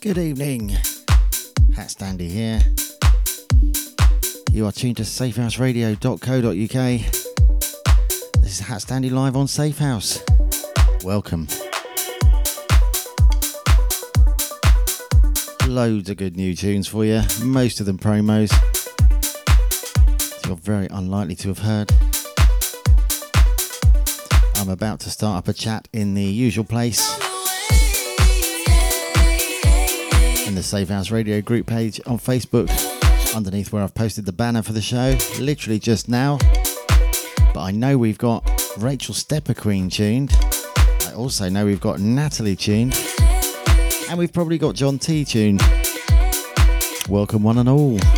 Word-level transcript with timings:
Good 0.00 0.16
evening. 0.16 0.68
HatStandy 1.72 2.28
here. 2.30 2.60
You 4.52 4.66
are 4.66 4.72
tuned 4.72 4.98
to 4.98 5.02
safehouseradio.co.uk. 5.02 6.52
This 8.40 8.60
is 8.60 8.60
HatStandy 8.60 9.10
live 9.10 9.34
on 9.34 9.46
Safehouse. 9.46 10.22
Welcome. 11.02 11.48
Loads 15.68 16.08
of 16.10 16.16
good 16.16 16.36
new 16.36 16.54
tunes 16.54 16.86
for 16.86 17.04
you, 17.04 17.22
most 17.42 17.80
of 17.80 17.86
them 17.86 17.98
promos. 17.98 18.52
You're 20.46 20.54
very 20.54 20.86
unlikely 20.92 21.34
to 21.34 21.48
have 21.48 21.58
heard. 21.58 21.90
I'm 24.58 24.68
about 24.68 25.00
to 25.00 25.10
start 25.10 25.38
up 25.38 25.48
a 25.48 25.52
chat 25.52 25.88
in 25.92 26.14
the 26.14 26.22
usual 26.22 26.62
place 26.62 27.27
the 30.58 30.64
Safe 30.64 30.88
House 30.88 31.12
Radio 31.12 31.40
group 31.40 31.68
page 31.68 32.00
on 32.04 32.18
Facebook, 32.18 32.68
underneath 33.32 33.72
where 33.72 33.80
I've 33.80 33.94
posted 33.94 34.26
the 34.26 34.32
banner 34.32 34.60
for 34.60 34.72
the 34.72 34.82
show, 34.82 35.16
literally 35.38 35.78
just 35.78 36.08
now. 36.08 36.36
But 37.54 37.60
I 37.60 37.70
know 37.70 37.96
we've 37.96 38.18
got 38.18 38.44
Rachel 38.76 39.14
Stepper 39.14 39.54
Queen 39.54 39.88
tuned. 39.88 40.32
I 41.06 41.12
also 41.14 41.48
know 41.48 41.64
we've 41.64 41.80
got 41.80 42.00
Natalie 42.00 42.56
tuned. 42.56 42.98
And 44.10 44.18
we've 44.18 44.32
probably 44.32 44.58
got 44.58 44.74
John 44.74 44.98
T 44.98 45.24
tuned. 45.24 45.62
Welcome, 47.08 47.44
one 47.44 47.58
and 47.58 47.68
all. 47.68 48.17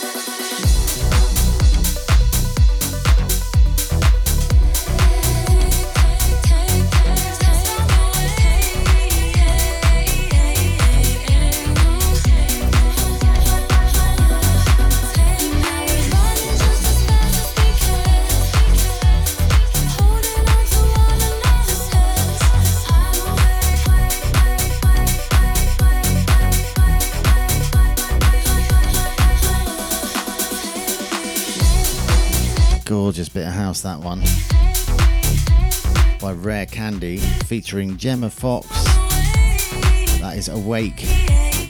That 33.83 33.99
one. 33.99 34.21
By 36.21 36.33
Rare 36.33 36.67
Candy, 36.67 37.17
featuring 37.17 37.97
Gemma 37.97 38.29
Fox. 38.29 38.67
That 40.19 40.35
is 40.37 40.49
Awake, 40.49 40.97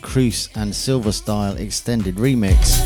Kroose 0.02 0.50
and 0.56 0.74
Silverstyle 0.74 1.58
Extended 1.58 2.16
Remix. 2.16 2.82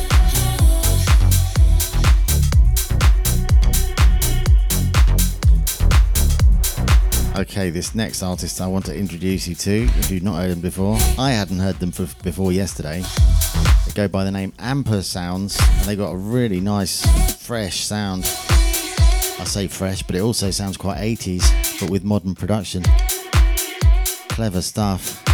Okay, 7.36 7.72
this 7.72 7.96
next 7.96 8.22
artist 8.22 8.62
I 8.62 8.68
want 8.68 8.86
to 8.86 8.96
introduce 8.96 9.48
you 9.48 9.56
to, 9.56 9.90
if 9.98 10.12
you've 10.12 10.24
not 10.24 10.36
heard 10.36 10.52
them 10.52 10.62
before, 10.62 10.98
I 11.18 11.32
hadn't 11.32 11.60
heard 11.60 11.80
them 11.80 11.90
before 11.90 12.52
yesterday. 12.52 13.02
They 13.88 13.92
go 13.96 14.08
by 14.08 14.24
the 14.24 14.32
name 14.32 14.52
Ampersounds, 14.60 15.60
and 15.80 15.86
they 15.86 15.96
got 15.96 16.12
a 16.12 16.18
really 16.18 16.62
nice, 16.62 17.04
fresh 17.44 17.84
sound. 17.86 18.30
I 19.46 19.48
say 19.48 19.68
fresh, 19.68 20.02
but 20.02 20.16
it 20.16 20.22
also 20.22 20.50
sounds 20.50 20.76
quite 20.76 20.98
80s, 20.98 21.80
but 21.80 21.92
with 21.92 22.04
modern 22.04 22.34
production. 22.34 22.82
Clever 24.28 24.64
stuff. 24.64 25.25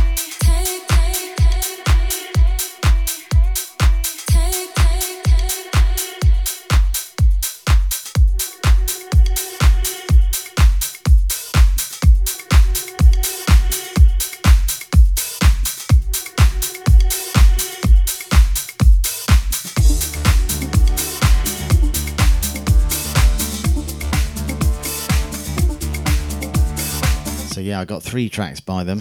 I 27.81 27.83
got 27.83 28.04
three 28.04 28.30
tracks 28.30 28.60
by 28.60 28.83
them. 28.83 29.00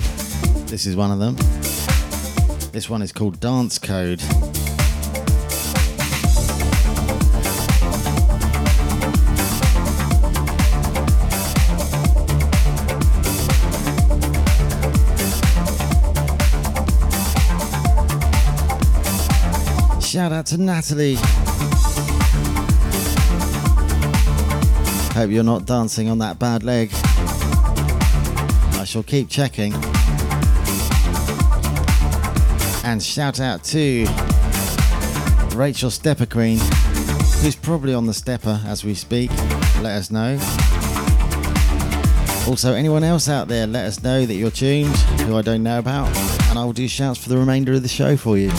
This 0.68 0.86
is 0.86 0.96
one 0.96 1.10
of 1.10 1.18
them. 1.18 1.36
This 2.72 2.88
one 2.88 3.02
is 3.02 3.12
called 3.12 3.38
Dance 3.38 3.78
Code. 3.78 4.20
Shout 20.02 20.32
out 20.32 20.46
to 20.46 20.56
Natalie. 20.56 21.16
Hope 25.12 25.30
you're 25.30 25.44
not 25.44 25.66
dancing 25.66 26.08
on 26.08 26.16
that 26.20 26.38
bad 26.38 26.62
leg. 26.62 26.90
Shall 28.90 29.04
keep 29.04 29.28
checking. 29.28 29.72
And 32.82 33.00
shout 33.00 33.38
out 33.38 33.62
to 33.66 34.04
Rachel 35.54 35.90
Stepper 35.90 36.26
Queen, 36.26 36.58
who's 37.38 37.54
probably 37.54 37.94
on 37.94 38.06
the 38.06 38.12
stepper 38.12 38.60
as 38.66 38.82
we 38.82 38.94
speak. 38.94 39.30
Let 39.80 39.92
us 39.92 40.10
know. 40.10 40.32
Also, 42.50 42.74
anyone 42.74 43.04
else 43.04 43.28
out 43.28 43.46
there, 43.46 43.68
let 43.68 43.84
us 43.84 44.02
know 44.02 44.26
that 44.26 44.34
you're 44.34 44.50
tuned, 44.50 44.96
who 45.20 45.36
I 45.36 45.42
don't 45.42 45.62
know 45.62 45.78
about, 45.78 46.08
and 46.48 46.58
I 46.58 46.64
will 46.64 46.72
do 46.72 46.88
shouts 46.88 47.22
for 47.22 47.28
the 47.28 47.38
remainder 47.38 47.74
of 47.74 47.82
the 47.82 47.88
show 47.88 48.16
for 48.16 48.36
you. 48.38 48.50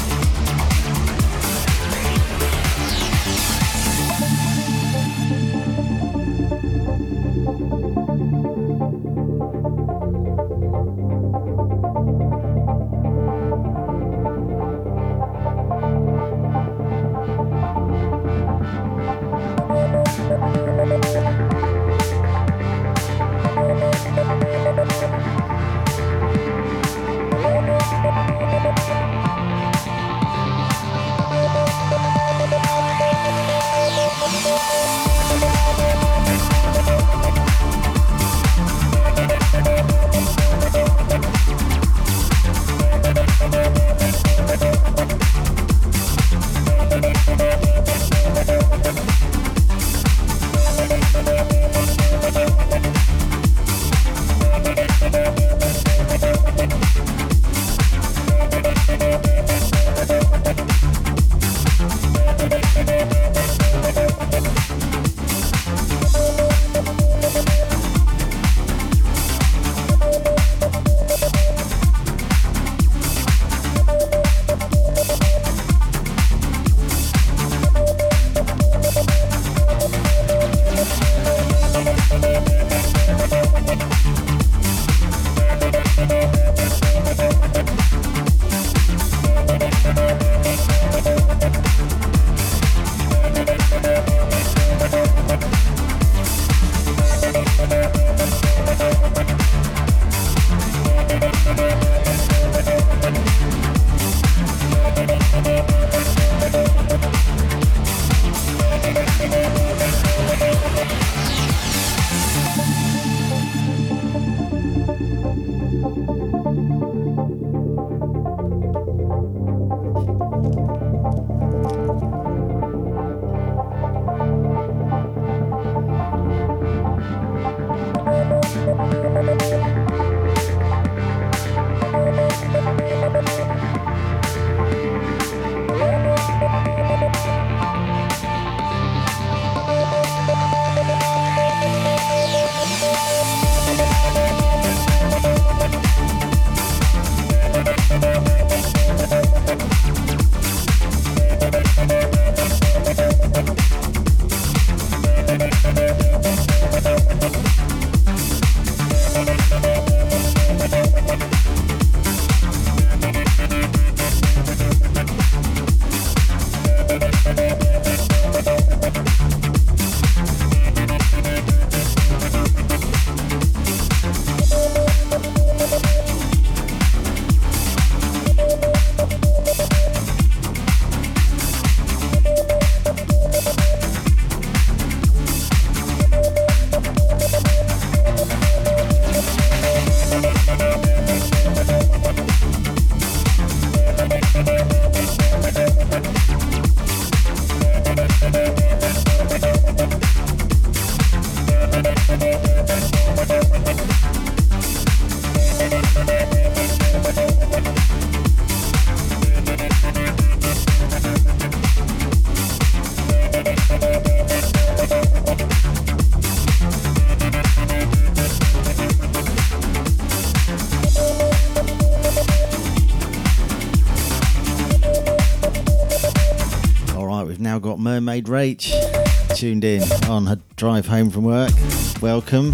Mermaid 228.11 228.25
Rach 228.25 229.37
tuned 229.37 229.63
in 229.63 229.81
on 230.09 230.25
her 230.25 230.37
drive 230.57 230.85
home 230.85 231.09
from 231.09 231.23
work. 231.23 231.53
Welcome. 232.01 232.51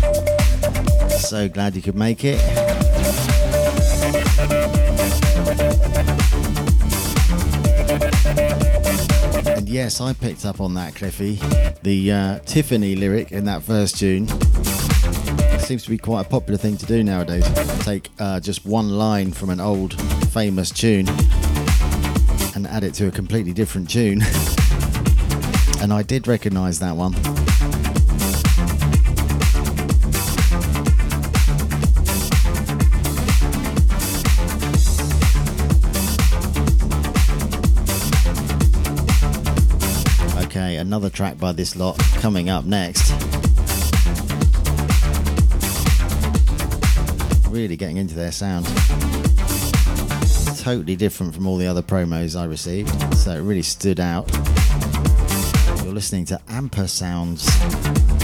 So 1.10 1.50
glad 1.50 1.76
you 1.76 1.82
could 1.82 1.96
make 1.96 2.24
it. 2.24 2.40
And 9.48 9.68
yes, 9.68 10.00
I 10.00 10.14
picked 10.14 10.46
up 10.46 10.62
on 10.62 10.76
that, 10.76 10.94
Cliffy. 10.94 11.40
The 11.82 12.12
uh, 12.12 12.40
Tiffany 12.46 12.96
lyric 12.96 13.32
in 13.32 13.46
that 13.46 13.64
first 13.64 13.98
tune. 13.98 14.28
Seems 15.58 15.84
to 15.86 15.90
be 15.90 15.98
quite 15.98 16.28
a 16.28 16.30
popular 16.30 16.60
thing 16.60 16.78
to 16.78 16.86
do 16.86 17.04
nowadays. 17.04 17.52
Take 17.84 18.12
uh, 18.20 18.40
just 18.40 18.64
one 18.64 18.92
line 18.92 19.32
from 19.32 19.50
an 19.50 19.60
old 19.60 20.00
famous 20.32 20.70
tune 20.70 21.08
and 22.54 22.68
add 22.68 22.84
it 22.84 22.94
to 22.94 23.08
a 23.08 23.12
completely 23.12 23.54
different 23.54 23.90
tune. 23.90 24.22
and 25.82 25.94
I 25.94 26.02
did 26.02 26.28
recognise 26.28 26.80
that 26.80 26.96
one. 26.96 27.14
Okay, 40.46 40.78
another 40.78 41.10
track 41.10 41.38
by 41.38 41.52
this 41.52 41.76
lot 41.76 41.98
coming 42.20 42.50
up 42.50 42.66
next. 42.66 43.12
Really 47.50 47.76
getting 47.76 47.98
into 47.98 48.16
their 48.16 48.32
sound. 48.32 48.66
Totally 50.60 50.96
different 50.96 51.34
from 51.34 51.48
all 51.48 51.58
the 51.58 51.68
other 51.68 51.82
promos 51.82 52.40
I 52.40 52.46
received, 52.46 52.90
so 53.16 53.32
it 53.32 53.42
really 53.42 53.62
stood 53.62 54.00
out. 54.00 54.30
Listening 55.98 56.26
to 56.26 56.40
Ampersounds. 56.48 58.17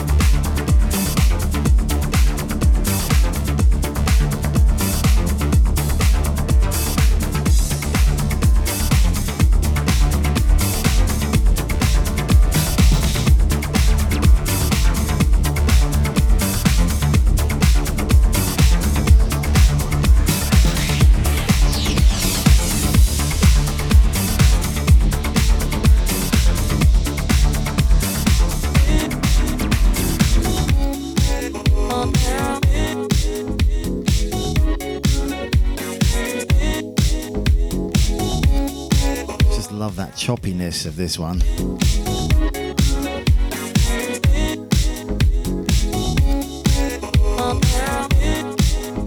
Choppiness 40.24 40.86
of 40.86 40.96
this 40.96 41.20
one. 41.20 41.40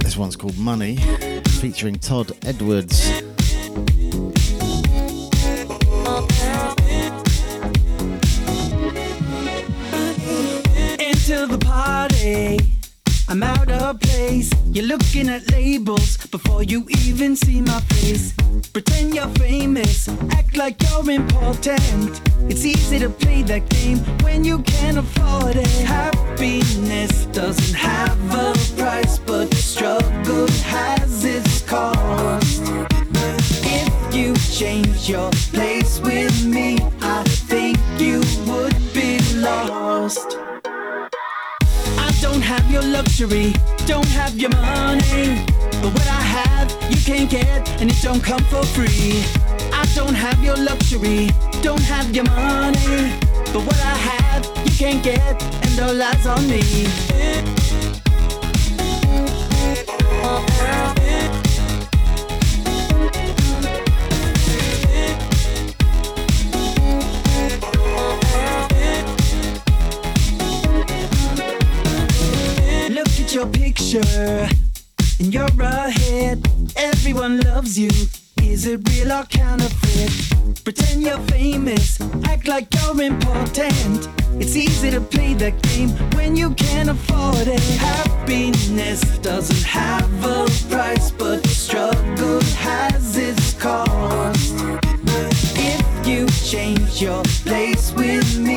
This 0.00 0.18
one's 0.18 0.36
called 0.36 0.58
Money, 0.58 0.96
featuring 1.58 1.94
Todd 1.94 2.32
Edwards. 2.44 3.25
Picture 73.52 74.48
and 75.18 75.32
you're. 75.32 75.46
Everyone 76.76 77.40
loves 77.40 77.78
you. 77.78 77.90
Is 78.42 78.66
it 78.66 78.88
real 78.88 79.12
or 79.12 79.24
counterfeit? 79.24 80.64
Pretend 80.64 81.02
you're 81.02 81.18
famous, 81.28 82.00
act 82.24 82.48
like 82.48 82.66
you're 82.74 83.02
important. 83.02 84.08
It's 84.40 84.56
easy 84.56 84.90
to 84.90 85.00
play 85.00 85.34
that 85.34 85.60
game 85.62 85.90
when 86.16 86.36
you 86.36 86.50
can't 86.54 86.90
afford 86.90 87.48
it. 87.48 87.60
Happiness 87.78 89.02
doesn't 89.18 89.62
have 89.62 90.10
a 90.24 90.46
price, 90.68 91.10
but 91.10 91.46
struggle 91.46 92.40
has 92.58 93.16
its 93.16 93.54
cost. 93.54 94.54
If 95.56 96.06
you 96.06 96.26
change 96.44 97.02
your 97.02 97.22
place 97.44 97.92
with 97.92 98.38
me, 98.38 98.55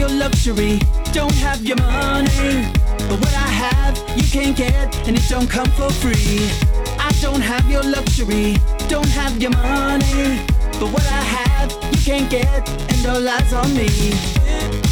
your 0.00 0.08
luxury, 0.08 0.78
don't 1.12 1.34
have 1.34 1.62
your 1.62 1.76
money. 1.76 2.72
But 3.06 3.20
what 3.20 3.34
I 3.34 3.48
have, 3.64 3.98
you 4.16 4.22
can't 4.22 4.56
get, 4.56 4.96
and 5.06 5.14
it 5.14 5.28
don't 5.28 5.48
come 5.48 5.70
for 5.72 5.90
free. 5.90 6.40
I 6.98 7.12
don't 7.20 7.42
have 7.42 7.70
your 7.70 7.82
luxury, 7.82 8.56
don't 8.88 9.10
have 9.10 9.36
your 9.42 9.50
money. 9.50 10.40
But 10.80 10.88
what 10.94 11.04
I 11.04 11.22
have, 11.36 11.70
you 11.92 11.98
can't 11.98 12.30
get, 12.30 12.66
and 12.90 13.06
all 13.06 13.20
lies 13.20 13.52
on 13.52 13.74
me. 13.74 14.89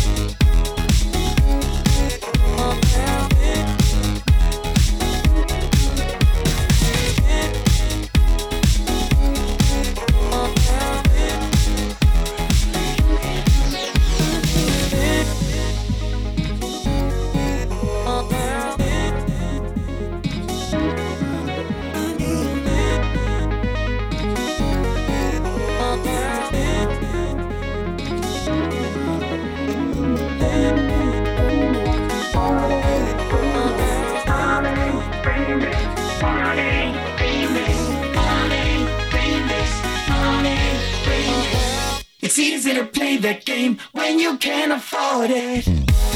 It's 42.41 42.67
easy 42.67 42.75
to 42.75 42.85
play 42.85 43.17
that 43.17 43.45
game 43.45 43.79
when 43.91 44.21
you 44.21 44.39
can't 44.39 44.71
afford 44.71 45.31
it. 45.33 45.67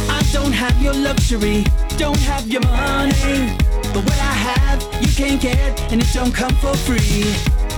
I 0.08 0.22
don't 0.32 0.52
have 0.52 0.80
your 0.80 0.94
luxury, 0.94 1.64
don't 1.98 2.20
have 2.20 2.46
your 2.46 2.62
money. 2.62 3.58
But 3.92 4.04
what 4.04 4.20
I 4.20 4.34
have, 4.46 4.80
you 5.02 5.08
can't 5.16 5.40
get, 5.40 5.80
and 5.90 6.00
it 6.00 6.06
don't 6.14 6.32
come 6.32 6.54
for 6.62 6.76
free. 6.76 7.24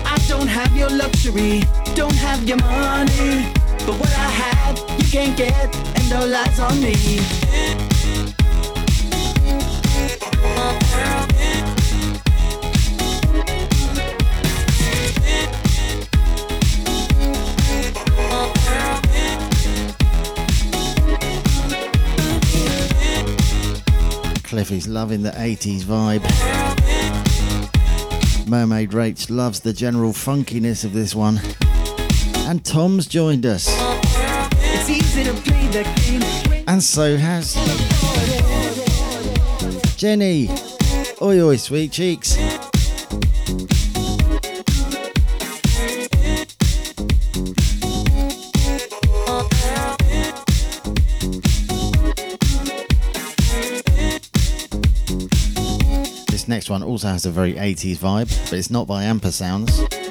I 0.05 0.19
don't 0.29 0.47
have 0.47 0.77
your 0.77 0.91
luxury, 0.91 1.63
don't 1.95 2.17
have 2.17 2.47
your 2.47 2.59
money. 2.59 3.51
But 3.87 3.99
what 3.99 4.13
I 4.13 4.29
have, 4.45 4.79
you 4.99 5.09
can't 5.09 5.35
get, 5.39 5.75
and 5.97 6.13
all 6.13 6.35
eyes 6.35 6.61
on 6.61 6.79
me. 6.83 7.94
Cliffy's 24.65 24.89
loving 24.89 25.23
the 25.23 25.31
80s 25.33 25.83
vibe. 25.83 26.23
Mermaid 28.49 28.93
Rach 28.93 29.29
loves 29.29 29.61
the 29.61 29.75
general 29.75 30.13
funkiness 30.13 30.87
of 30.87 30.95
this 30.95 31.15
one. 31.15 31.39
And 32.49 32.65
Tom's 32.65 33.07
joined 33.07 33.45
us. 33.45 33.67
It's 33.69 34.89
And 36.67 36.83
so 36.83 37.19
has 37.19 37.55
Jenny. 39.99 40.49
Oi, 41.21 41.43
oi, 41.43 41.57
sweet 41.57 41.93
cheeks. 41.93 42.39
Next 56.65 56.71
one 56.71 56.83
also 56.83 57.09
has 57.09 57.27
a 57.27 57.31
very 57.31 57.53
80s 57.57 57.99
vibe, 57.99 58.45
but 58.45 58.55
it's 58.55 58.71
not 58.71 58.87
by 58.87 59.05
Ampersounds. 59.05 60.04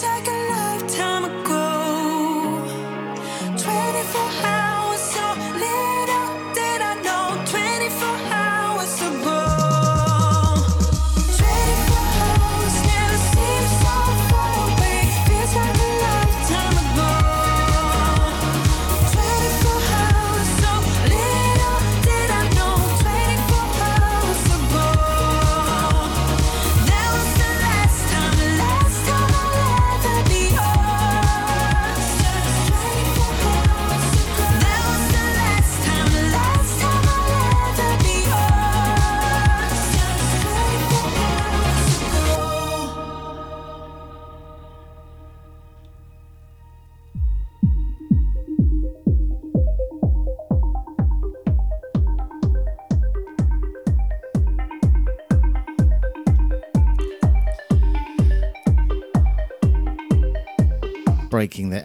Breaking 0.00 0.24
the 0.24 0.37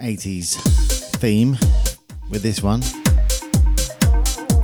80s 0.04 0.56
theme 1.18 1.58
with 2.30 2.44
this 2.44 2.62
one. 2.62 2.82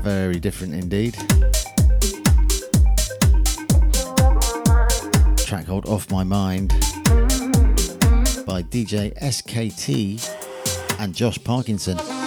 Very 0.04 0.40
different 0.40 0.74
indeed. 0.74 1.16
track 5.50 5.66
called 5.66 5.88
Off 5.88 6.12
My 6.12 6.24
Mind 6.24 6.70
by 8.46 8.62
DJ 8.62 9.18
SKT 9.20 10.30
and 11.00 11.16
Josh 11.16 11.44
Parkinson. 11.44 12.19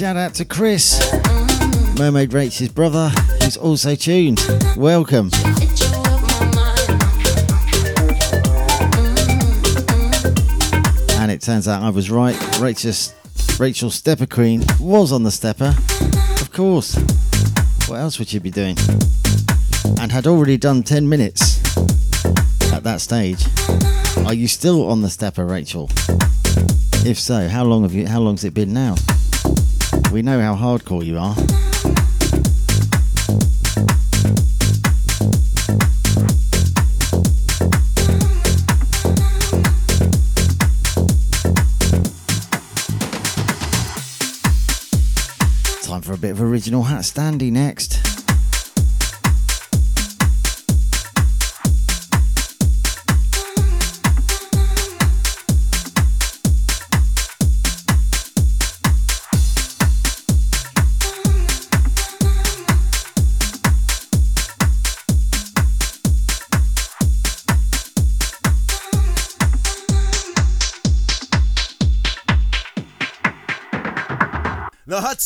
Shout 0.00 0.16
out 0.16 0.32
to 0.32 0.46
Chris, 0.46 1.12
Mermaid 1.98 2.32
Rachel's 2.32 2.70
brother, 2.70 3.10
who's 3.42 3.58
also 3.58 3.94
tuned. 3.94 4.40
Welcome. 4.74 5.30
And 11.20 11.30
it 11.30 11.42
turns 11.42 11.68
out 11.68 11.82
I 11.82 11.90
was 11.90 12.10
right. 12.10 12.34
Rachel's, 12.58 13.12
Rachel 13.58 13.90
Stepper 13.90 14.24
Queen 14.24 14.64
was 14.80 15.12
on 15.12 15.22
the 15.22 15.30
stepper. 15.30 15.74
Of 16.40 16.50
course. 16.50 16.96
What 17.86 17.96
else 17.96 18.18
would 18.18 18.32
you 18.32 18.40
be 18.40 18.50
doing? 18.50 18.78
And 20.00 20.10
had 20.10 20.26
already 20.26 20.56
done 20.56 20.82
10 20.82 21.06
minutes 21.10 21.58
at 22.72 22.84
that 22.84 23.02
stage. 23.02 23.44
Are 24.24 24.32
you 24.32 24.48
still 24.48 24.88
on 24.88 25.02
the 25.02 25.10
stepper, 25.10 25.44
Rachel? 25.44 25.90
If 27.04 27.18
so, 27.20 27.48
how 27.48 27.64
long 27.64 27.82
have 27.82 27.92
you 27.92 28.06
how 28.06 28.20
long's 28.20 28.44
it 28.44 28.54
been 28.54 28.72
now? 28.72 28.94
We 30.12 30.22
know 30.22 30.40
how 30.40 30.56
hardcore 30.56 31.04
you 31.06 31.18
are. 31.18 31.36
Time 45.84 46.02
for 46.02 46.12
a 46.12 46.18
bit 46.18 46.32
of 46.32 46.42
original 46.42 46.82
HatStandy 46.82 47.52
next. 47.52 47.99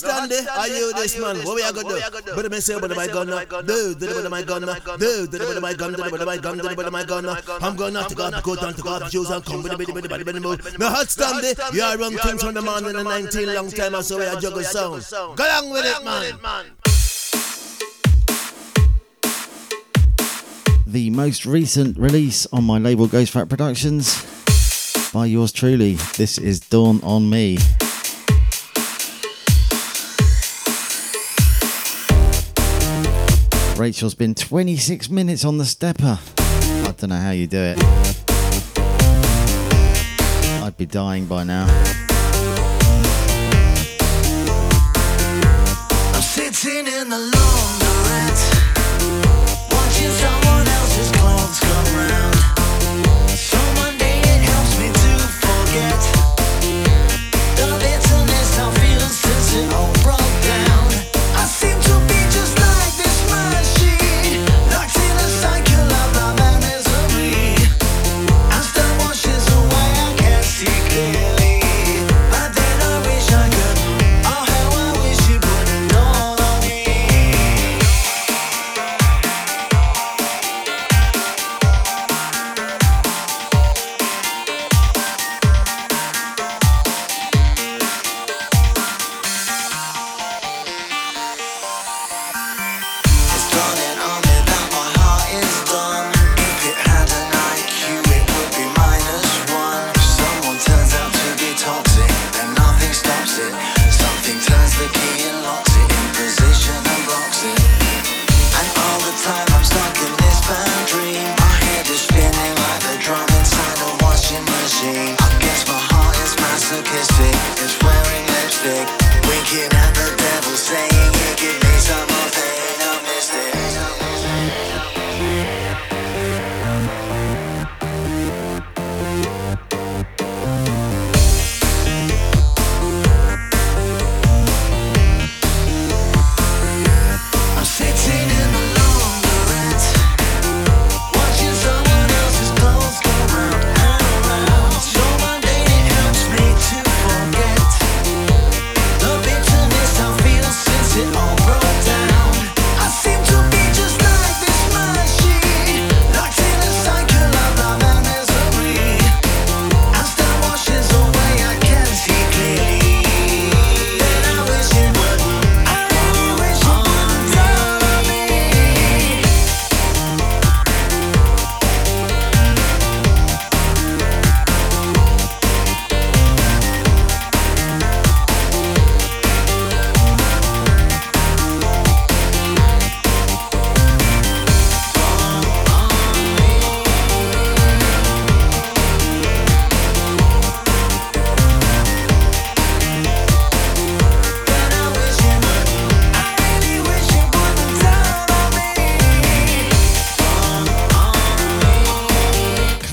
Hot 0.02 0.28
standy, 0.28 0.44
are 0.50 0.66
you 0.66 0.92
this 0.94 1.16
man? 1.20 1.36
What 1.44 1.54
we 1.54 1.62
are 1.62 1.72
gonna 1.72 2.10
do? 2.24 2.34
But 2.34 2.50
me 2.50 2.58
say, 2.58 2.80
but 2.80 2.96
my 2.96 3.06
gun, 3.06 3.28
do, 3.28 3.94
do 3.94 4.22
the 4.22 4.28
my 4.28 4.42
gun, 4.42 4.62
do, 4.62 5.26
do 5.28 5.38
the 5.38 5.60
my 5.60 5.72
gun, 5.72 5.92
do 5.92 6.02
the 6.02 6.26
my 6.26 6.36
gun, 6.36 6.58
do 6.58 6.74
the 6.74 6.90
my 6.90 7.04
gun. 7.04 7.28
I'm 7.62 7.76
gonna 7.76 8.04
take 8.08 8.18
off, 8.18 8.42
go 8.42 8.56
down, 8.56 8.74
take 8.74 8.86
off 8.86 9.08
shoes 9.08 9.30
and 9.30 9.44
come 9.44 9.62
with 9.62 9.70
the 9.70 9.78
body, 9.78 10.08
body, 10.08 10.24
body, 10.24 10.40
move. 10.40 10.78
No 10.80 10.88
hot 10.88 11.06
standy, 11.06 11.54
you 11.72 11.82
are 11.82 11.96
run 11.96 12.16
things 12.16 12.42
from 12.42 12.54
the 12.54 12.62
man 12.62 12.86
in 12.86 12.96
the 12.96 13.04
19 13.04 13.54
long 13.54 13.70
time, 13.70 14.02
so 14.02 14.18
we 14.18 14.24
are 14.24 14.40
juggle 14.40 14.64
sound. 14.64 15.06
Go 15.36 15.44
along 15.44 15.70
with 15.70 15.84
it, 15.84 16.04
man. 16.04 16.40
The 20.88 21.10
most 21.10 21.46
recent 21.46 21.96
release 21.98 22.48
on 22.52 22.64
my 22.64 22.78
label 22.78 23.06
Ghost 23.06 23.30
Fat 23.30 23.48
Productions 23.48 24.26
by 25.12 25.26
yours 25.26 25.52
truly. 25.52 25.94
This 26.16 26.38
is 26.38 26.58
Dawn 26.58 27.00
on 27.04 27.30
Me. 27.30 27.58
Rachel's 33.84 34.14
been 34.14 34.34
26 34.34 35.10
minutes 35.10 35.44
on 35.44 35.58
the 35.58 35.66
stepper. 35.66 36.18
I 36.38 36.94
don't 36.96 37.10
know 37.10 37.16
how 37.16 37.32
you 37.32 37.46
do 37.46 37.58
it. 37.58 37.76
I'd 40.62 40.74
be 40.78 40.86
dying 40.86 41.26
by 41.26 41.44
now. 41.44 42.03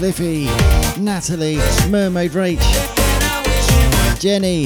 Cliffy, 0.02 0.46
Natalie, 1.00 1.58
Mermaid 1.88 2.32
Rach, 2.32 2.60
Jenny, 4.20 4.66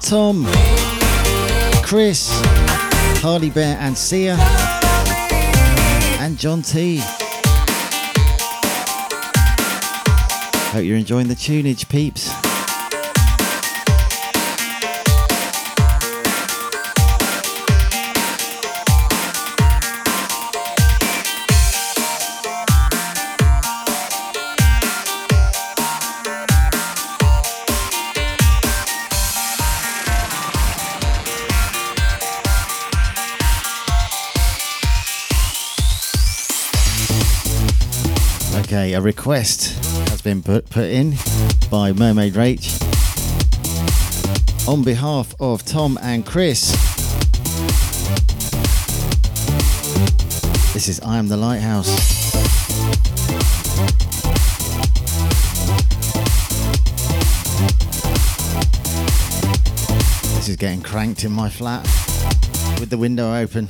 Tom, 0.00 0.46
Chris, 1.84 2.30
Harley 3.20 3.50
Bear 3.50 3.76
and 3.78 3.94
Sia, 3.94 4.36
and 6.20 6.38
John 6.38 6.62
T. 6.62 7.02
Hope 10.72 10.84
you're 10.84 10.96
enjoying 10.96 11.28
the 11.28 11.34
tunage, 11.34 11.86
peeps. 11.90 12.43
A 38.92 39.00
request 39.00 39.82
has 40.10 40.20
been 40.20 40.42
put, 40.42 40.68
put 40.68 40.84
in 40.84 41.14
by 41.70 41.92
Mermaid 41.92 42.34
Rach 42.34 42.78
on 44.68 44.84
behalf 44.84 45.34
of 45.40 45.64
Tom 45.64 45.98
and 46.02 46.24
Chris. 46.24 46.70
This 50.74 50.88
is 50.88 51.00
I 51.00 51.16
Am 51.16 51.28
the 51.28 51.36
Lighthouse. 51.38 51.86
This 60.36 60.50
is 60.50 60.56
getting 60.56 60.82
cranked 60.82 61.24
in 61.24 61.32
my 61.32 61.48
flat 61.48 61.82
with 62.78 62.90
the 62.90 62.98
window 62.98 63.34
open. 63.34 63.68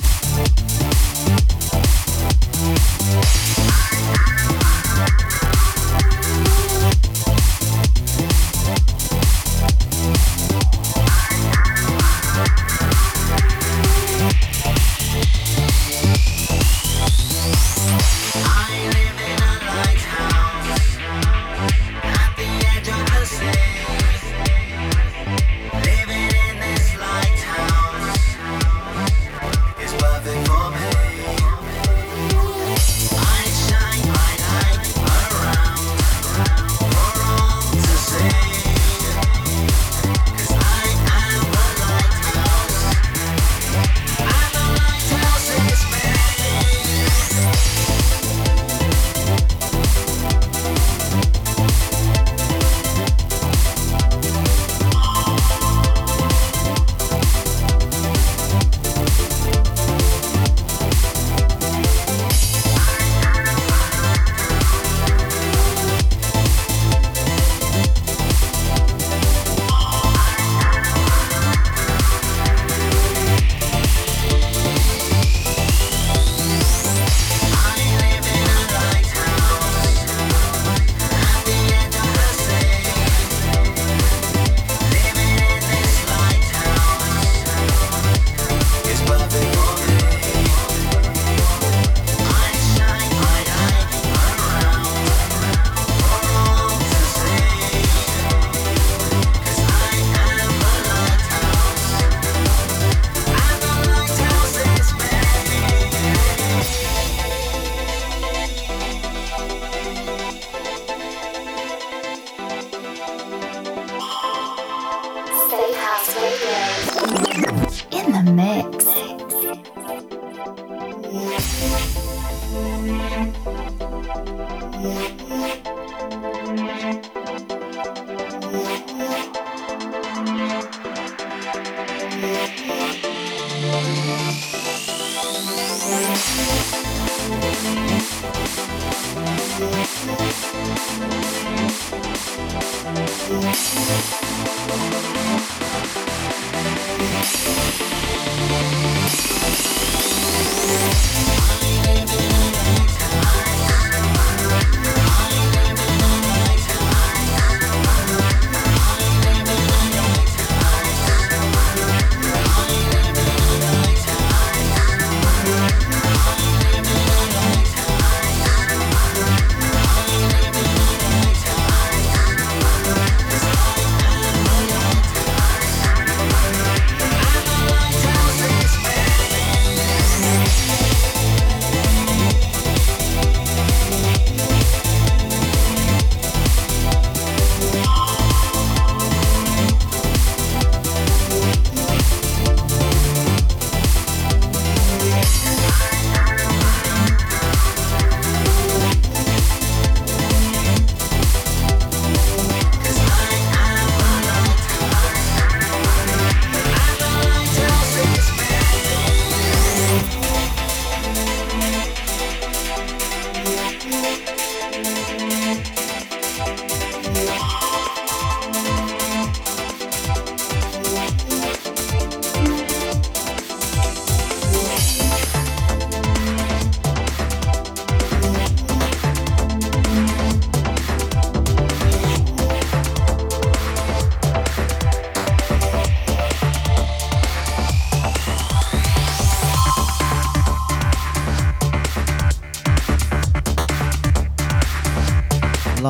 house. 147.24 147.53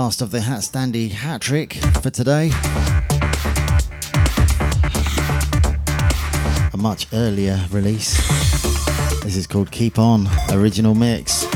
Last 0.05 0.21
of 0.21 0.31
the 0.31 0.41
HatStandy 0.41 1.11
hat 1.13 1.41
trick 1.41 1.73
for 2.03 2.11
today. 2.11 2.51
A 6.75 6.77
much 6.77 7.07
earlier 7.15 7.59
release. 7.71 8.15
This 9.23 9.35
is 9.35 9.47
called 9.47 9.71
Keep 9.71 9.99
On 9.99 10.29
Original 10.51 10.95
Mix. 10.95 11.47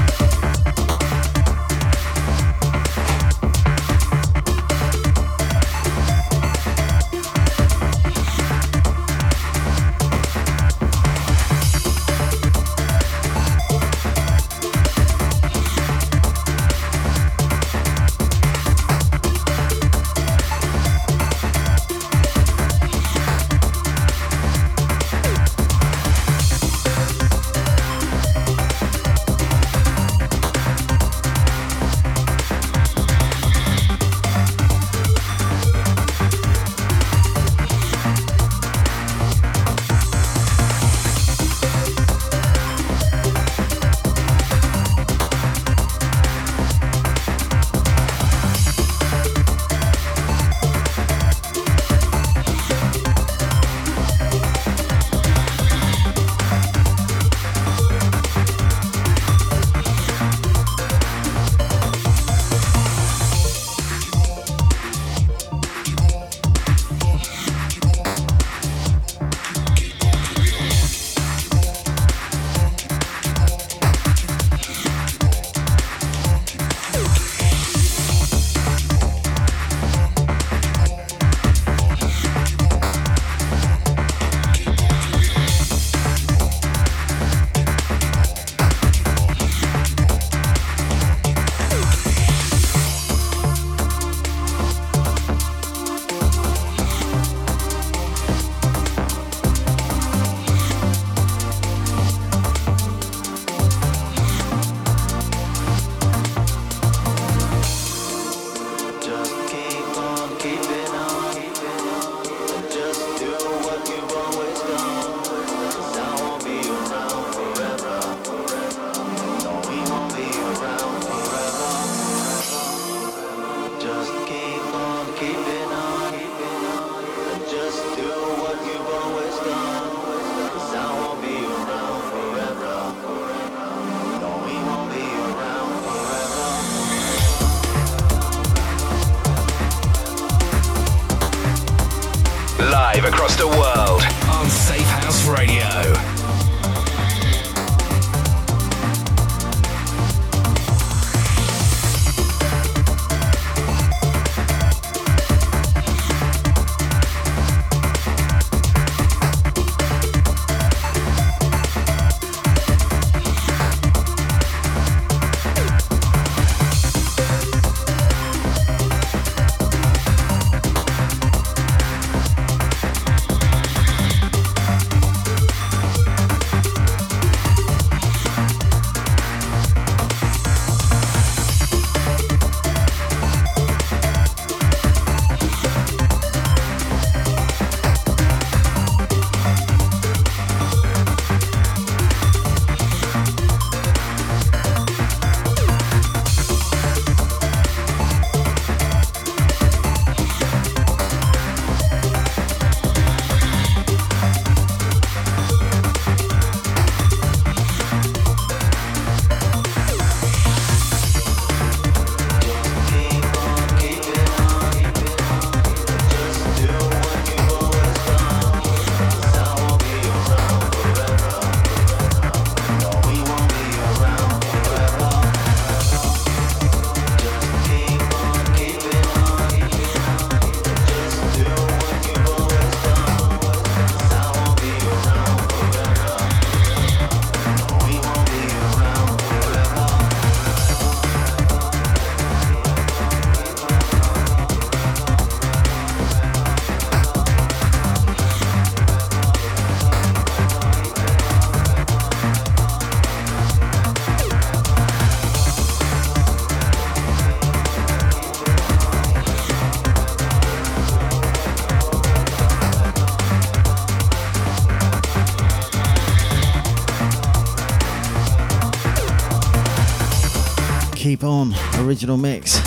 Keep 271.19 271.25
On 271.25 271.55
original 271.79 272.17
mix 272.17 272.61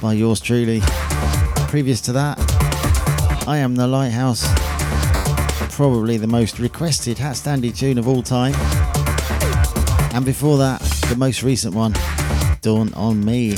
by 0.00 0.12
yours 0.12 0.38
truly. 0.38 0.80
Previous 1.66 2.00
to 2.02 2.12
that, 2.12 2.38
I 3.48 3.58
Am 3.58 3.74
the 3.74 3.88
Lighthouse, 3.88 4.44
probably 5.74 6.16
the 6.16 6.28
most 6.28 6.60
requested 6.60 7.16
HatStandy 7.16 7.76
tune 7.76 7.98
of 7.98 8.06
all 8.06 8.22
time. 8.22 8.54
And 10.14 10.24
before 10.24 10.58
that, 10.58 10.80
the 11.08 11.16
most 11.16 11.42
recent 11.42 11.74
one, 11.74 11.92
Dawn 12.60 12.94
on 12.94 13.24
Me. 13.24 13.56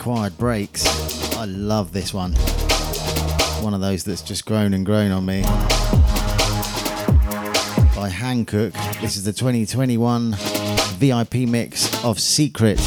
Recently 0.00 0.16
acquired 0.16 0.38
breaks. 0.38 1.36
I 1.36 1.44
love 1.44 1.92
this 1.92 2.14
one. 2.14 2.32
One 3.62 3.74
of 3.74 3.80
those 3.80 4.04
that's 4.04 4.22
just 4.22 4.46
grown 4.46 4.74
and 4.74 4.84
grown 4.84 5.10
on 5.10 5.26
me. 5.26 5.42
By 7.94 8.08
Hankook. 8.08 8.72
This 9.00 9.16
is 9.16 9.24
the 9.24 9.32
2021 9.32 10.34
VIP 10.98 11.34
mix 11.48 12.04
of 12.04 12.18
Secret. 12.18 12.78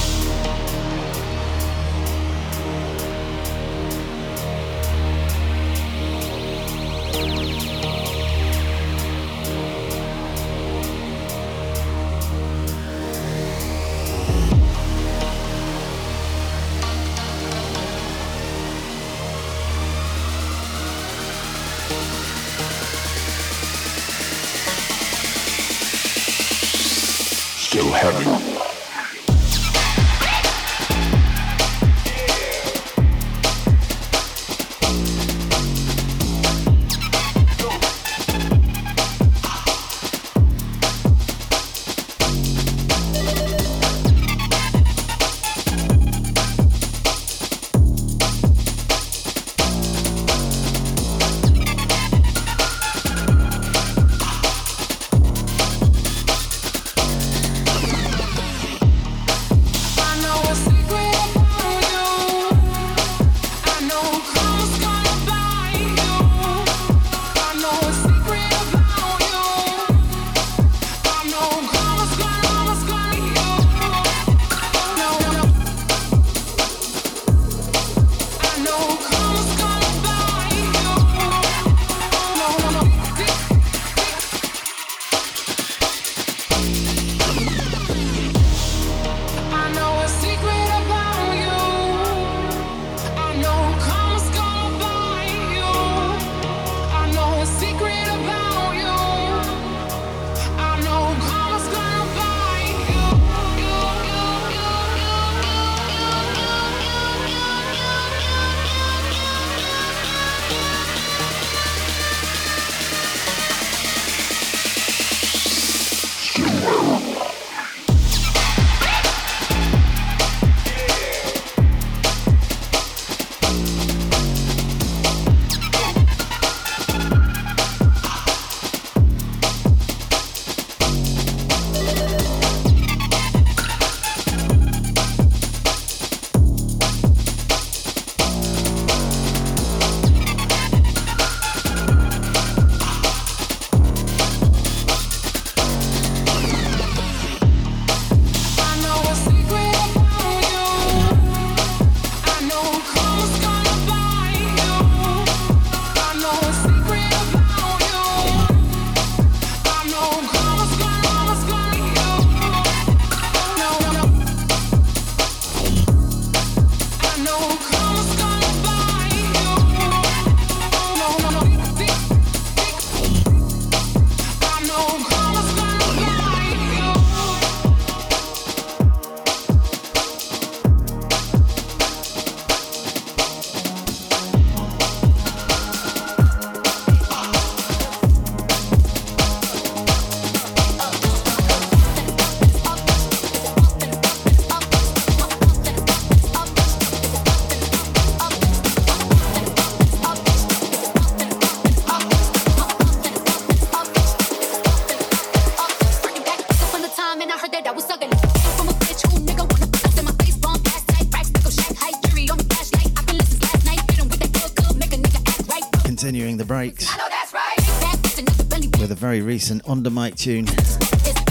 On 219.66 219.84
the 219.84 219.90
mic 219.90 220.16
tune. 220.16 220.48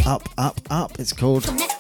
Up, 0.07 0.28
up, 0.39 0.61
up, 0.70 0.99
it's 0.99 1.12
called. 1.12 1.72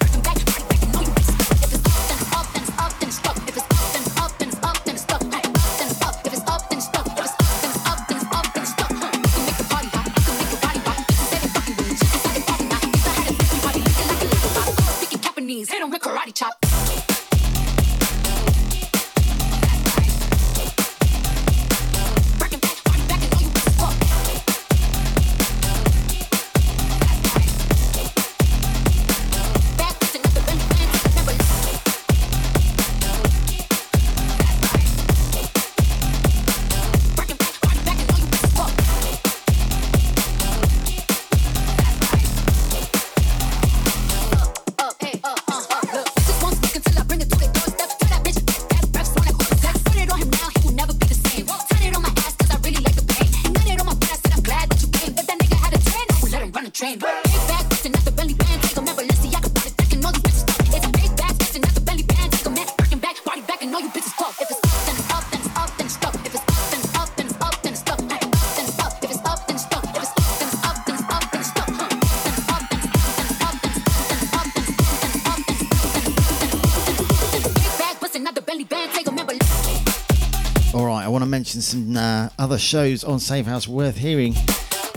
Shows 82.62 83.02
on 83.02 83.18
Safehouse 83.18 83.66
worth 83.66 83.98
hearing. 83.98 84.34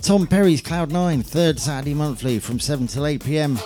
Tom 0.02 0.28
Perry's 0.28 0.62
Cloud 0.62 0.92
9, 0.92 1.24
third 1.24 1.60
Saturday 1.60 1.96
monthly 1.96 2.38
from 2.40 2.60
7 2.60 2.86
till 2.86 3.06
8 3.08 3.24
pm. 3.24 3.60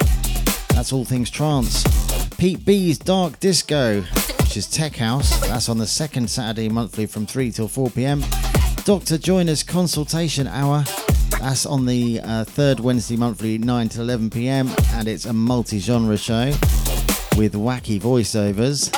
That's 0.69 0.93
all 0.93 1.03
things 1.03 1.29
trance. 1.29 1.83
Pete 2.37 2.63
B's 2.65 2.97
Dark 2.97 3.39
Disco, 3.39 4.01
which 4.01 4.55
is 4.55 4.67
Tech 4.67 4.95
House. 4.95 5.37
That's 5.47 5.67
on 5.67 5.77
the 5.77 5.85
second 5.85 6.29
Saturday 6.29 6.69
monthly 6.69 7.05
from 7.07 7.25
3 7.25 7.51
till 7.51 7.67
4 7.67 7.89
pm. 7.91 8.23
Dr. 8.85 9.17
Joyner's 9.17 9.63
Consultation 9.63 10.47
Hour. 10.47 10.85
That's 11.39 11.65
on 11.65 11.85
the 11.85 12.21
uh, 12.23 12.45
third 12.45 12.79
Wednesday 12.79 13.17
monthly, 13.17 13.57
9 13.57 13.89
to 13.89 14.01
11 14.01 14.29
pm, 14.29 14.69
and 14.93 15.07
it's 15.07 15.25
a 15.25 15.33
multi 15.33 15.79
genre 15.79 16.17
show 16.17 16.45
with 17.37 17.53
wacky 17.53 17.99
voiceovers. 17.99 18.91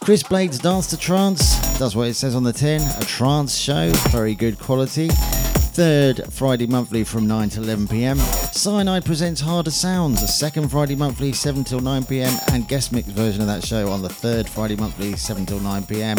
Chris 0.00 0.22
Blade's 0.22 0.60
Dance 0.60 0.86
to 0.86 0.96
Trance 0.96 1.57
does 1.78 1.94
what 1.94 2.08
it 2.08 2.14
says 2.14 2.34
on 2.34 2.42
the 2.42 2.52
tin. 2.52 2.82
A 2.98 3.04
trance 3.04 3.56
show, 3.56 3.90
very 4.10 4.34
good 4.34 4.58
quality. 4.58 5.08
Third 5.08 6.32
Friday 6.32 6.66
monthly 6.66 7.04
from 7.04 7.28
9 7.28 7.50
to 7.50 7.62
11 7.62 7.86
pm. 7.86 8.18
Cyanide 8.18 9.04
presents 9.04 9.40
Harder 9.40 9.70
Sounds, 9.70 10.20
a 10.22 10.26
second 10.26 10.70
Friday 10.70 10.96
monthly 10.96 11.32
7 11.32 11.62
till 11.62 11.78
9 11.78 12.04
pm, 12.04 12.36
and 12.50 12.66
guest 12.66 12.92
mix 12.92 13.06
version 13.08 13.40
of 13.40 13.46
that 13.46 13.64
show 13.64 13.92
on 13.92 14.02
the 14.02 14.08
third 14.08 14.48
Friday 14.48 14.74
monthly 14.74 15.14
7 15.14 15.46
till 15.46 15.60
9 15.60 15.84
pm. 15.84 16.18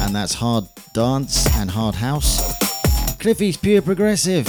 And 0.00 0.14
that's 0.14 0.34
Hard 0.34 0.66
Dance 0.92 1.46
and 1.56 1.70
Hard 1.70 1.94
House. 1.94 2.54
Cliffy's 3.16 3.56
Pure 3.56 3.80
Progressive 3.80 4.46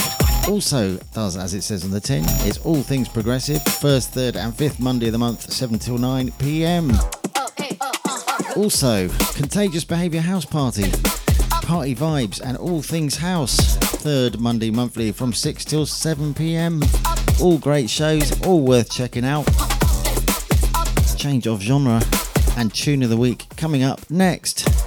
also 0.50 0.98
does 1.14 1.38
as 1.38 1.54
it 1.54 1.62
says 1.62 1.86
on 1.86 1.92
the 1.92 2.02
tin. 2.02 2.26
It's 2.40 2.58
all 2.66 2.84
things 2.84 3.08
progressive. 3.08 3.64
First, 3.64 4.12
third, 4.12 4.36
and 4.36 4.54
fifth 4.54 4.80
Monday 4.80 5.06
of 5.06 5.14
the 5.14 5.20
month, 5.20 5.50
7 5.50 5.80
till 5.80 5.98
9 5.98 6.34
pm. 6.34 6.92
Also, 8.58 9.08
Contagious 9.36 9.84
Behaviour 9.84 10.20
House 10.20 10.44
Party, 10.44 10.90
Party 11.62 11.94
Vibes, 11.94 12.42
and 12.44 12.58
All 12.58 12.82
Things 12.82 13.16
House. 13.18 13.78
Third 13.78 14.40
Monday 14.40 14.72
monthly 14.72 15.12
from 15.12 15.32
6 15.32 15.64
till 15.64 15.86
7 15.86 16.34
pm. 16.34 16.82
All 17.40 17.60
great 17.60 17.88
shows, 17.88 18.42
all 18.48 18.62
worth 18.62 18.90
checking 18.90 19.24
out. 19.24 19.46
Change 21.18 21.46
of 21.46 21.62
genre 21.62 22.02
and 22.58 22.74
tune 22.74 23.04
of 23.04 23.12
the 23.12 23.18
week 23.18 23.46
coming 23.58 23.84
up 23.84 24.10
next. 24.10 24.87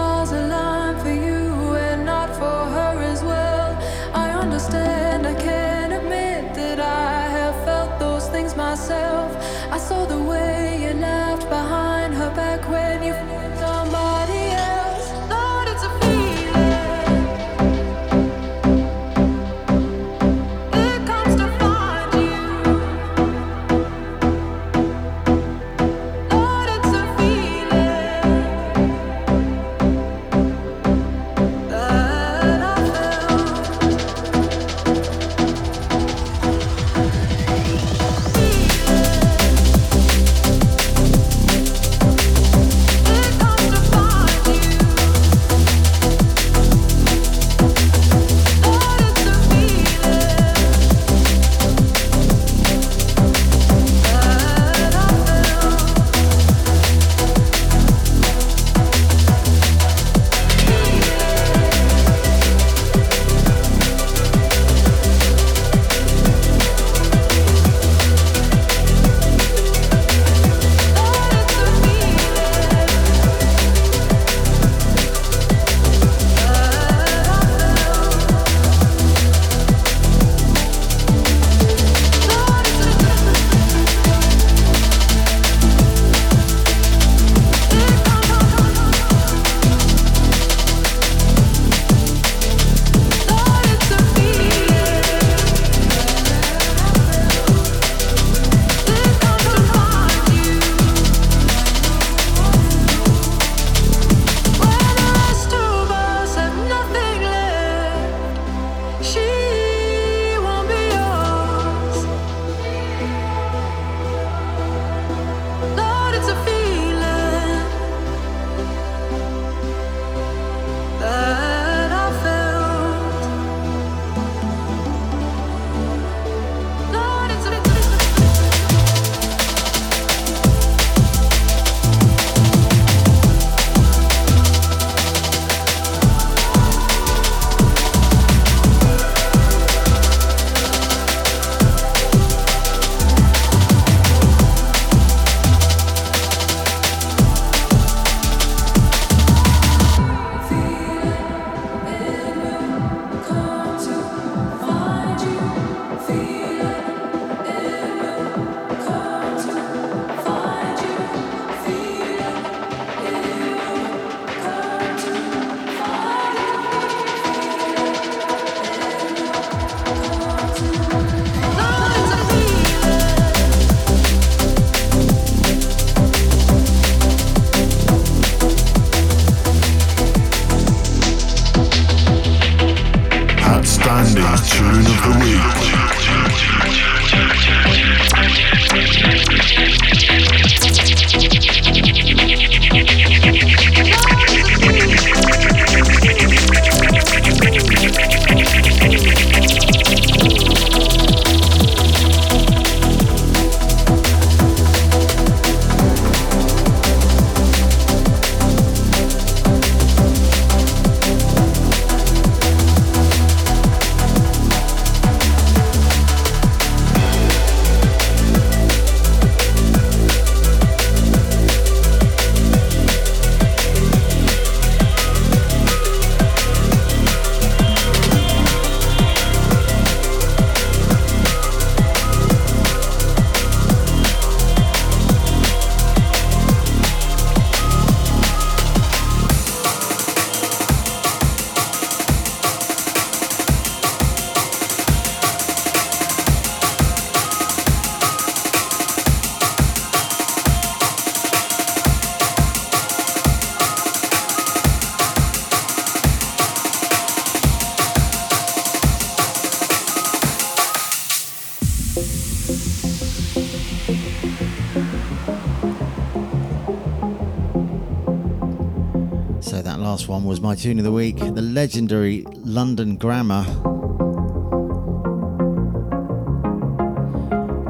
my 270.51 270.55
tune 270.55 270.79
of 270.79 270.83
the 270.83 270.91
week, 270.91 271.15
the 271.15 271.41
legendary 271.41 272.25
London 272.43 272.97
Grammar. 272.97 273.45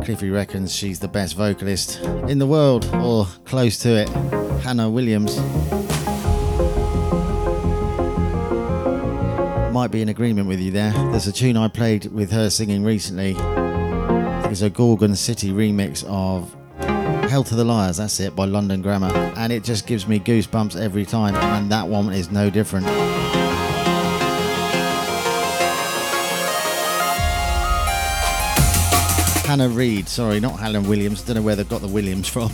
Cliffy 0.03 0.31
reckons 0.31 0.73
she's 0.75 0.99
the 0.99 1.07
best 1.07 1.35
vocalist 1.35 2.01
in 2.27 2.39
the 2.39 2.47
world, 2.47 2.89
or 2.95 3.27
close 3.45 3.77
to 3.77 3.89
it. 3.89 4.09
Hannah 4.63 4.89
Williams. 4.89 5.37
Might 9.71 9.91
be 9.91 10.01
in 10.01 10.09
agreement 10.09 10.47
with 10.47 10.59
you 10.59 10.71
there. 10.71 10.91
There's 11.11 11.27
a 11.27 11.31
tune 11.31 11.57
I 11.57 11.67
played 11.67 12.05
with 12.05 12.31
her 12.31 12.49
singing 12.49 12.83
recently. 12.83 13.35
It's 14.49 14.63
a 14.63 14.71
Gorgon 14.71 15.15
City 15.15 15.51
remix 15.51 16.03
of 16.05 16.55
Hell 17.41 17.47
to 17.47 17.55
the 17.55 17.63
Liars, 17.63 17.97
that's 17.97 18.19
it, 18.19 18.35
by 18.35 18.45
London 18.45 18.83
Grammar. 18.83 19.11
And 19.35 19.51
it 19.51 19.63
just 19.63 19.87
gives 19.87 20.07
me 20.07 20.19
goosebumps 20.19 20.79
every 20.79 21.05
time, 21.05 21.33
and 21.33 21.71
that 21.71 21.87
one 21.87 22.13
is 22.13 22.29
no 22.29 22.51
different. 22.51 22.85
Hannah 29.47 29.69
Reid, 29.69 30.07
sorry, 30.07 30.39
not 30.39 30.59
Helen 30.59 30.87
Williams. 30.87 31.23
Don't 31.23 31.37
know 31.37 31.41
where 31.41 31.55
they 31.55 31.63
got 31.63 31.81
the 31.81 31.87
Williams 31.87 32.27
from. 32.27 32.51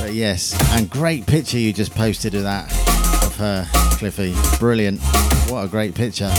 But 0.00 0.14
yes, 0.14 0.52
and 0.72 0.90
great 0.90 1.24
picture 1.24 1.58
you 1.58 1.72
just 1.72 1.94
posted 1.94 2.34
of 2.34 2.42
that, 2.42 2.64
of 3.24 3.36
her, 3.36 3.68
Cliffy. 3.98 4.34
Brilliant. 4.58 5.00
What 5.48 5.64
a 5.64 5.68
great 5.68 5.94
picture. 5.94 6.32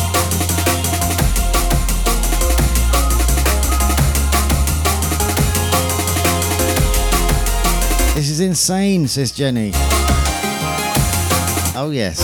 This 8.18 8.32
is 8.32 8.40
insane, 8.40 9.08
says 9.08 9.32
Jenny. 9.32 9.70
Oh, 11.76 11.92
yes. 11.94 12.18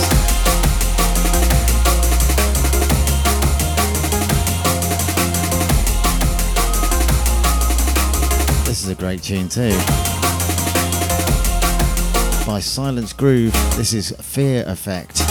This 8.65 8.81
is 8.81 8.89
a 8.89 8.95
great 8.95 9.21
tune, 9.21 9.47
too. 9.47 9.69
By 12.47 12.59
Silence 12.59 13.13
Groove, 13.13 13.53
this 13.77 13.93
is 13.93 14.15
Fear 14.19 14.63
Effect. 14.65 15.22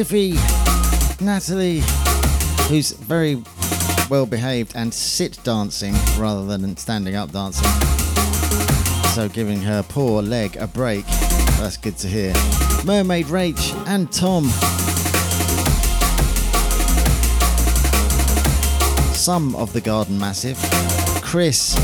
Cliffy, 0.00 0.32
Natalie, 1.22 1.82
who's 2.68 2.92
very 2.92 3.34
well 4.08 4.24
behaved 4.24 4.72
and 4.74 4.94
sit 4.94 5.38
dancing 5.44 5.92
rather 6.16 6.46
than 6.46 6.74
standing 6.78 7.16
up 7.16 7.32
dancing. 7.32 7.68
So 9.08 9.28
giving 9.28 9.60
her 9.60 9.82
poor 9.82 10.22
leg 10.22 10.56
a 10.56 10.66
break. 10.66 11.04
That's 11.58 11.76
good 11.76 11.98
to 11.98 12.08
hear. 12.08 12.32
Mermaid 12.82 13.26
Rach 13.26 13.74
and 13.88 14.10
Tom. 14.10 14.44
Some 19.12 19.54
of 19.54 19.74
the 19.74 19.82
Garden 19.82 20.18
Massive. 20.18 20.56
Chris. 21.22 21.74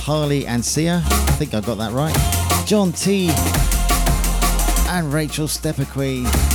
Harley 0.00 0.46
and 0.46 0.64
Sia. 0.64 1.02
I 1.04 1.32
think 1.32 1.52
I 1.52 1.60
got 1.60 1.76
that 1.76 1.92
right. 1.92 2.16
John 2.66 2.92
T. 2.92 3.28
And 4.88 5.12
Rachel 5.12 5.46
Stepperqueen. 5.46 6.51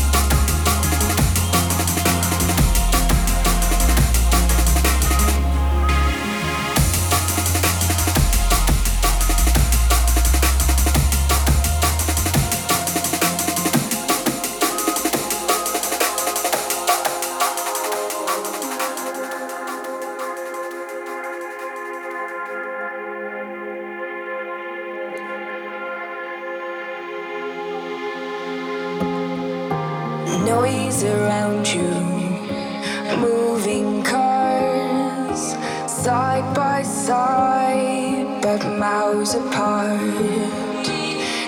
Side, 37.07 38.27
but 38.41 38.61
miles 38.77 39.33
apart. 39.33 40.83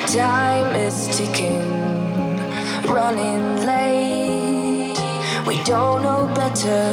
Time 0.08 0.74
is 0.74 0.98
ticking, 1.18 1.70
running 2.88 3.66
late. 3.66 4.98
We 5.46 5.62
don't 5.66 6.02
know 6.02 6.32
better, 6.34 6.86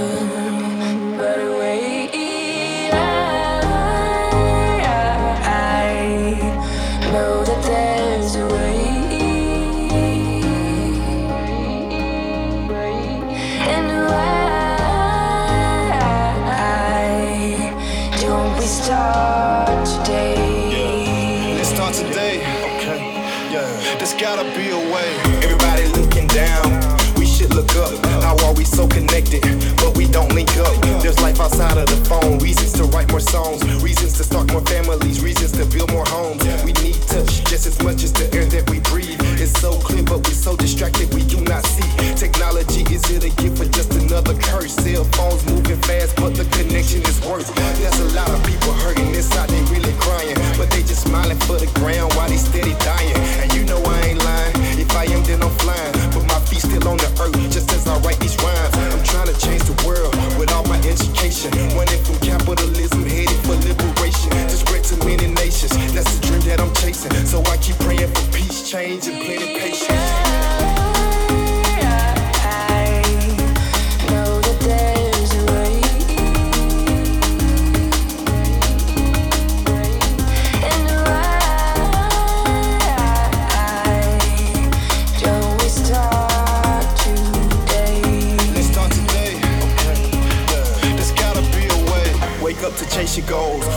up. 27.77 27.93
How 28.23 28.37
are 28.47 28.55
we 28.55 28.65
so 28.65 28.87
connected? 28.89 29.43
But 29.77 29.97
we 29.97 30.09
don't 30.09 30.33
link 30.35 30.51
up. 30.59 30.75
There's 31.03 31.21
life 31.21 31.41
outside 31.41 31.79
of 31.79 31.87
the 31.87 32.01
phone. 32.09 32.39
Reasons 32.39 32.73
to 32.75 32.85
write 32.85 33.11
more 33.11 33.21
songs. 33.21 33.63
Reasons 33.83 34.15
to 34.19 34.25
start 34.25 34.51
more 34.53 34.63
families. 34.63 35.23
Reasons 35.23 35.53
to 35.53 35.65
build 35.67 35.93
more 35.93 36.07
homes. 36.07 36.43
We 36.65 36.73
need 36.85 36.97
touch 37.07 37.45
just 37.45 37.67
as 37.67 37.83
much 37.83 38.03
as 38.03 38.13
the 38.13 38.27
air 38.35 38.47
that 38.47 38.69
we 38.71 38.81
breathe. 38.81 39.21
It's 39.41 39.53
so 39.61 39.79
clear, 39.79 40.03
but 40.03 40.25
we're 40.25 40.41
so 40.47 40.57
distracted 40.57 41.13
we 41.15 41.25
do 41.25 41.41
not 41.43 41.65
see. 41.65 41.89
Technology 42.17 42.83
is 42.93 43.05
it 43.11 43.25
a 43.25 43.33
gift 43.43 43.61
or 43.61 43.69
just 43.69 43.93
another 43.95 44.35
curse? 44.35 44.75
Cell 44.75 45.05
phones 45.17 45.45
moving 45.47 45.81
fast, 45.83 46.17
but 46.17 46.35
the 46.35 46.45
connection 46.57 47.03
is 47.03 47.21
worse. 47.27 47.51
There's 47.79 48.01
a 48.01 48.17
lot 48.17 48.29
of 48.31 48.41
people 48.47 48.73
hurting 48.85 49.15
inside, 49.15 49.49
they 49.51 49.63
really 49.73 49.95
crying. 49.99 50.37
But 50.57 50.71
they 50.71 50.83
just 50.83 51.07
smiling 51.07 51.39
for 51.47 51.59
the 51.59 51.71
ground 51.79 52.15
while 52.15 52.29
they 52.29 52.37
steady 52.37 52.75
dying. 52.81 53.17
And 53.43 53.53
you 53.55 53.65
know 53.65 53.83
I 53.85 54.01
ain't 54.09 54.23
lying. 54.25 54.55
If 54.81 54.91
I 54.97 55.05
am, 55.05 55.23
then 55.25 55.43
I'm 55.43 55.51
flying. 55.63 55.96
On 56.85 56.99
the 56.99 57.09
earth, 57.25 57.33
just 57.51 57.73
as 57.73 57.89
I 57.89 57.99
write 58.01 58.21
these 58.21 58.37
rhymes. 58.37 58.77
I'm 58.93 59.03
trying 59.03 59.27
to 59.33 59.41
change 59.41 59.63
the 59.65 59.75
world 59.87 60.15
with 60.39 60.53
all 60.53 60.63
my 60.69 60.77
education. 60.85 61.51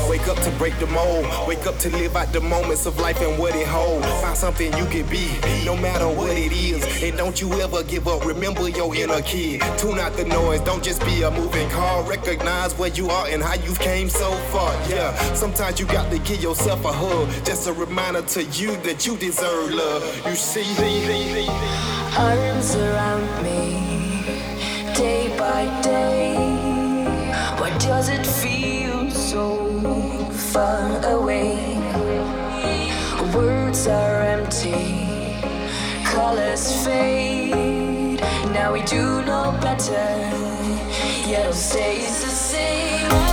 Wake 0.10 0.28
up 0.28 0.40
to 0.40 0.50
break 0.58 0.76
the 0.80 0.88
mold. 0.88 1.24
Wake 1.48 1.68
up 1.68 1.78
to 1.78 1.90
live 1.92 2.16
out 2.16 2.34
the 2.34 2.42
moments 2.42 2.88
of 2.88 3.00
life 3.00 3.22
and 3.22 3.38
what 3.38 3.56
it 3.56 3.68
holds. 3.68 4.08
Find 4.22 4.36
something 4.36 4.76
you 4.76 4.86
can 4.86 5.06
be, 5.08 5.30
no 5.66 5.78
matter 5.78 6.08
what 6.08 6.36
it 6.36 6.52
is. 6.52 6.84
And 7.04 7.16
don't 7.16 7.40
you 7.40 7.54
ever 7.62 7.84
give 7.84 8.08
up. 8.08 8.26
Remember 8.26 8.68
your 8.70 8.96
inner 8.96 9.22
kid. 9.22 9.62
Tune 9.78 10.00
out 10.00 10.14
the 10.14 10.26
noise. 10.26 10.62
Don't 10.62 10.84
just 10.84 11.06
be 11.06 11.22
a 11.22 11.30
moving 11.30 11.70
car. 11.70 12.02
Recognize 12.04 12.76
where 12.80 12.90
you 12.90 13.08
are 13.10 13.28
and 13.28 13.44
how 13.44 13.54
you've 13.54 13.80
came 13.80 14.10
so 14.10 14.32
far. 14.52 14.74
Yeah. 14.90 15.14
Sometimes 15.36 15.80
you 15.80 15.86
got 15.86 16.12
to 16.12 16.18
give 16.18 16.42
yourself 16.42 16.84
a 16.86 16.92
hug. 16.92 17.30
Just 17.46 17.68
a 17.68 17.74
reminder 17.74 18.24
to 18.24 18.44
you 18.44 18.76
that 18.78 19.06
you 19.06 19.16
deserve 19.16 19.72
love. 19.72 20.04
You 20.26 20.36
see. 20.36 20.66
arms 22.18 22.76
around 22.76 23.44
me 23.44 24.00
day 24.96 25.38
by 25.38 25.66
day. 25.82 26.36
Why 27.60 27.70
does 27.78 28.10
it 28.10 28.26
feel 28.26 28.59
far 30.54 31.06
away? 31.06 31.78
Words 33.36 33.88
are 33.88 34.22
empty, 34.22 35.38
colors 36.04 36.84
fade. 36.84 38.20
Now 38.52 38.74
we 38.74 38.82
do 38.84 39.22
know 39.26 39.56
better, 39.62 40.10
yet 41.30 41.50
it 41.50 41.54
stays 41.54 42.24
the 42.24 42.32
same. 42.32 43.29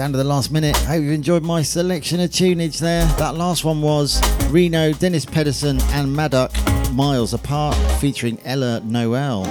Down 0.00 0.12
to 0.12 0.16
the 0.16 0.24
last 0.24 0.50
minute. 0.50 0.74
Hope 0.78 1.02
you 1.02 1.10
enjoyed 1.10 1.42
my 1.42 1.60
selection 1.60 2.20
of 2.20 2.30
tunage 2.30 2.78
there. 2.78 3.04
That 3.18 3.34
last 3.34 3.66
one 3.66 3.82
was 3.82 4.18
Rino, 4.48 4.94
Dennis 4.94 5.26
Pedersen, 5.26 5.78
and 5.92 6.08
Maduk, 6.16 6.50
Miles 6.94 7.34
Apart, 7.34 7.76
featuring 8.00 8.40
Ella 8.46 8.80
Noel. 8.80 9.44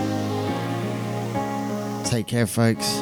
Take 2.03 2.25
care, 2.25 2.47
folks. 2.47 2.95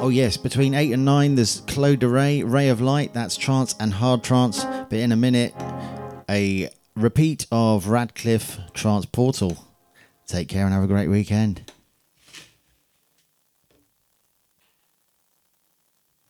Oh, 0.00 0.10
yes, 0.10 0.36
between 0.36 0.74
8 0.74 0.92
and 0.92 1.04
9, 1.04 1.34
there's 1.34 1.62
Claude 1.66 1.98
de 1.98 2.08
Ray, 2.08 2.44
Ray 2.44 2.68
of 2.68 2.80
Light. 2.80 3.12
That's 3.12 3.36
trance 3.36 3.74
and 3.80 3.92
hard 3.92 4.22
trance. 4.22 4.62
But 4.62 4.92
in 5.00 5.10
a 5.10 5.16
minute, 5.16 5.52
a 6.28 6.68
repeat 6.94 7.48
of 7.50 7.88
Radcliffe 7.88 8.60
Trance 8.74 9.06
Portal. 9.06 9.66
Take 10.28 10.46
care 10.46 10.66
and 10.66 10.72
have 10.72 10.84
a 10.84 10.86
great 10.86 11.08
weekend. 11.08 11.71